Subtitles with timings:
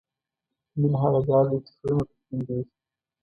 [0.79, 2.61] مینه هغه جال دی چې زړونه پکې بندېږي.